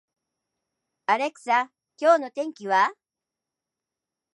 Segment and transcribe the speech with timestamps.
[1.05, 2.91] アレクサ、今日の天気は